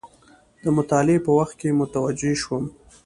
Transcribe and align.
د 0.63 0.65
مطالعې 0.77 1.23
په 1.25 1.31
وخت 1.39 1.53
کې 1.61 1.77
متوجه 1.79 2.31
شوم. 2.41 2.63